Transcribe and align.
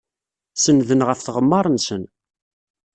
Sennden 0.63 1.01
ɣef 1.07 1.19
tɣemmar-nsen. 1.21 2.03